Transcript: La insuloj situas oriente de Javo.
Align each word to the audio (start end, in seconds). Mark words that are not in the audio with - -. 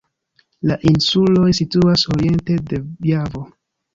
La 0.69 0.77
insuloj 0.91 1.51
situas 1.59 2.07
oriente 2.15 2.57
de 2.71 2.83
Javo. 3.11 3.45